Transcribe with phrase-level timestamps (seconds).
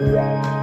[0.00, 0.57] Yeah.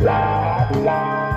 [0.00, 1.27] La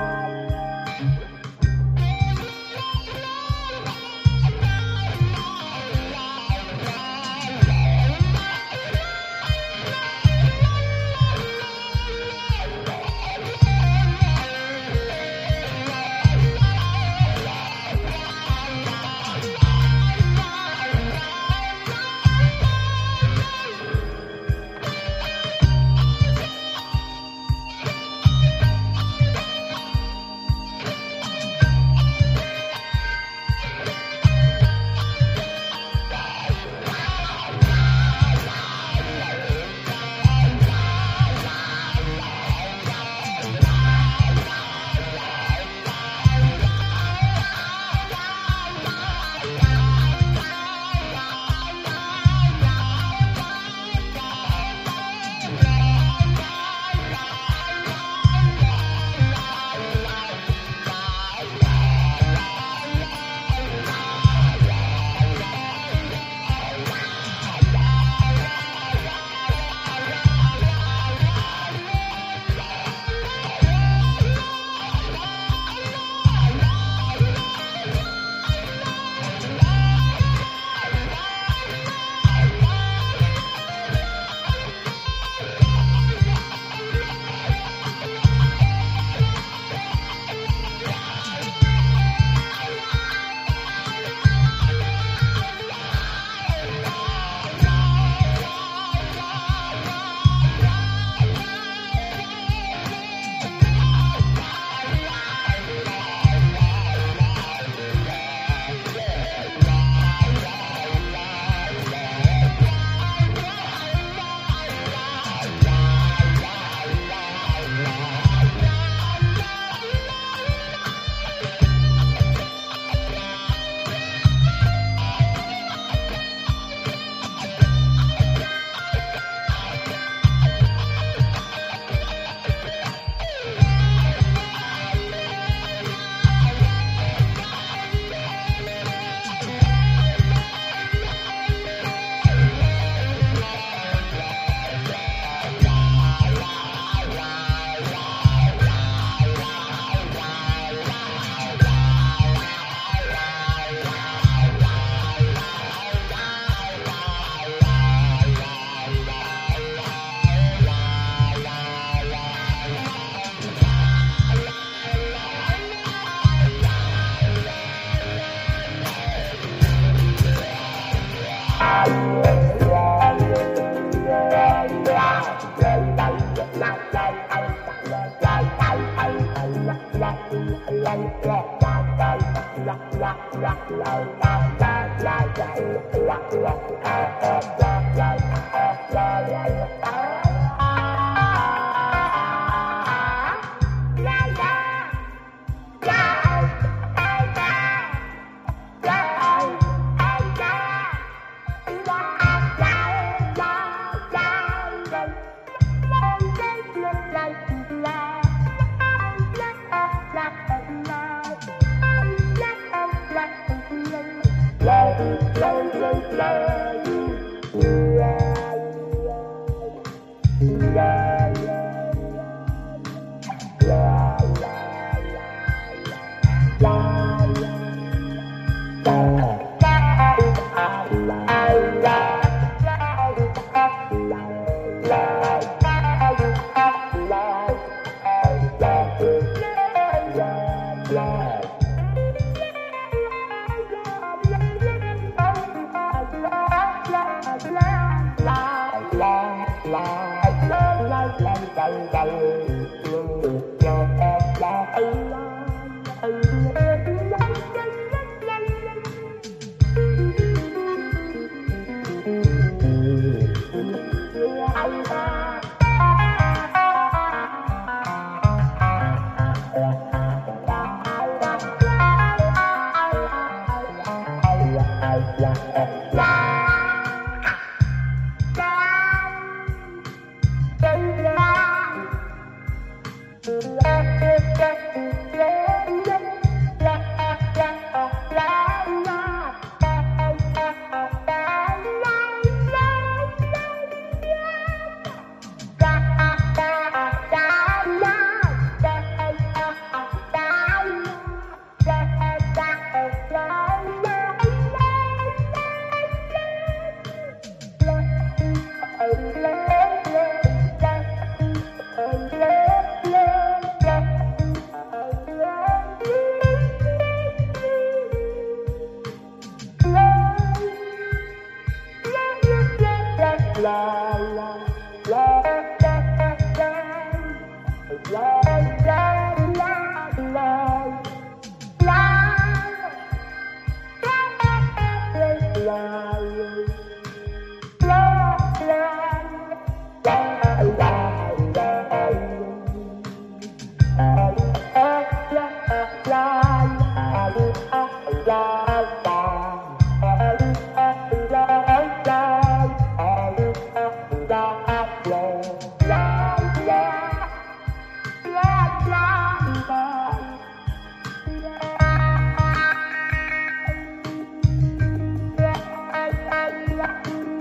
[366.55, 366.67] la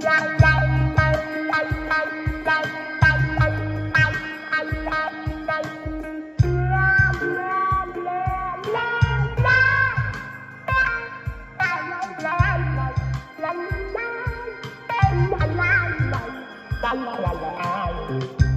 [0.02, 0.30] la
[16.94, 18.49] la la la